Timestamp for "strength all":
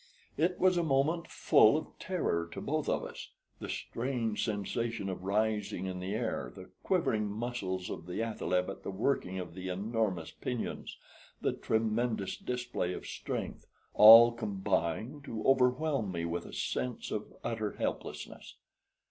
13.05-14.31